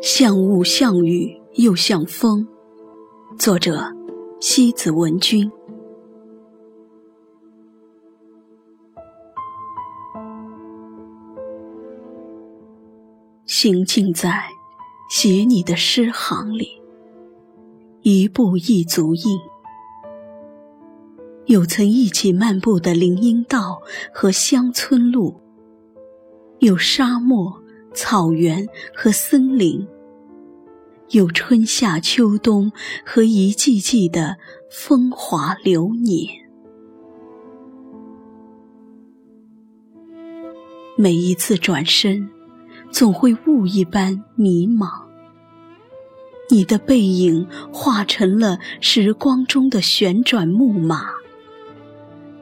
[0.00, 2.46] 像雾像雨又像风，
[3.36, 3.82] 作者
[4.40, 5.50] 西子文君。
[13.44, 14.44] 行进在
[15.10, 16.80] 写你的诗行里，
[18.02, 19.36] 一步一足印。
[21.46, 23.82] 有曾一起漫步的林荫道
[24.14, 25.34] 和乡村路，
[26.60, 27.60] 有沙漠。
[27.94, 29.86] 草原和森林，
[31.10, 32.70] 有春夏秋冬
[33.04, 34.36] 和一季季的
[34.70, 36.26] 风华流年。
[40.96, 42.28] 每一次转身，
[42.90, 45.06] 总会雾一般迷茫。
[46.50, 51.10] 你的背影化成了时光中的旋转木马，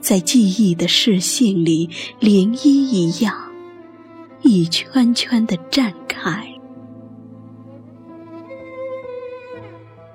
[0.00, 3.49] 在记忆的视线里涟漪一样。
[4.42, 6.46] 一圈圈的绽开，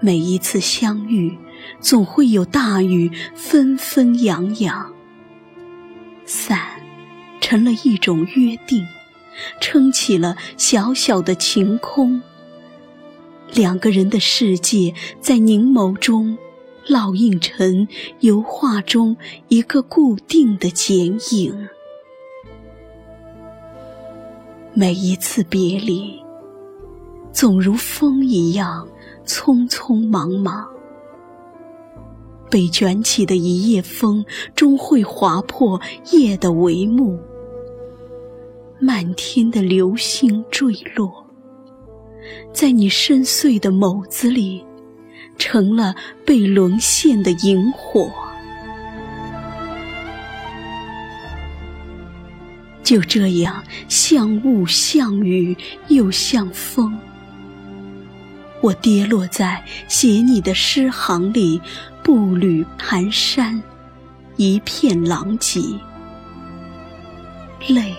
[0.00, 1.36] 每一次相遇，
[1.80, 4.92] 总会有大雨纷纷扬扬。
[6.24, 6.58] 伞
[7.40, 8.86] 成了一种约定，
[9.60, 12.22] 撑起了小小的晴空。
[13.52, 16.38] 两个人的世界在凝眸中
[16.86, 17.86] 烙印成
[18.20, 19.16] 油画中
[19.48, 21.68] 一个固定的剪影。
[24.74, 26.18] 每一次别离，
[27.30, 28.88] 总如风一样
[29.26, 30.66] 匆匆忙忙。
[32.50, 35.78] 被卷起的一夜风，终会划破
[36.10, 37.20] 夜的帷幕。
[38.80, 41.26] 漫天的流星坠落，
[42.50, 44.64] 在你深邃的眸子里，
[45.36, 48.10] 成了被沦陷的萤火。
[52.92, 55.56] 就这样，像雾像雨
[55.88, 56.94] 又像风，
[58.60, 61.58] 我跌落在写你的诗行里，
[62.02, 63.58] 步履蹒跚，
[64.36, 65.62] 一片狼藉，
[67.66, 67.94] 泪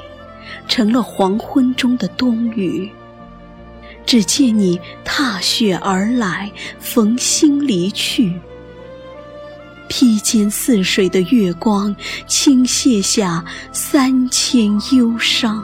[0.67, 2.87] 成了黄昏中的冬雨。
[4.05, 8.39] 只见你踏雪而来，逢星离去。
[9.95, 11.95] 披肩似水的月光，
[12.25, 15.63] 倾泻下三千忧伤。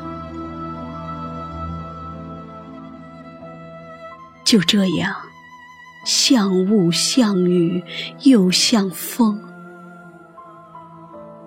[4.45, 5.15] 就这样，
[6.05, 7.83] 像雾像雨
[8.21, 9.41] 又像风，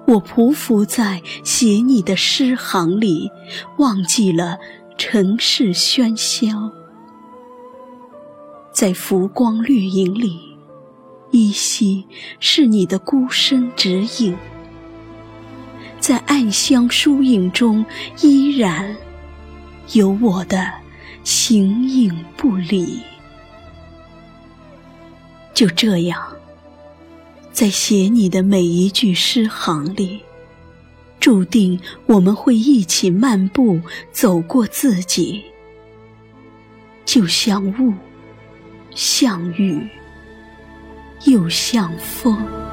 [0.08, 3.30] 我匍匐在写你的诗行里，
[3.78, 4.58] 忘记了
[4.98, 6.72] 城市喧嚣，
[8.72, 10.51] 在浮光掠影里。
[11.32, 12.04] 依稀
[12.40, 14.36] 是你的孤身指引，
[15.98, 17.84] 在暗香疏影中，
[18.20, 18.94] 依然
[19.94, 20.70] 有我的
[21.24, 23.00] 形影不离。
[25.54, 26.22] 就这样，
[27.50, 30.20] 在写你的每一句诗行里，
[31.18, 33.80] 注定我们会一起漫步，
[34.12, 35.42] 走过自己，
[37.06, 37.94] 就像雾，
[38.94, 39.88] 像雨。
[41.24, 42.71] 又像风。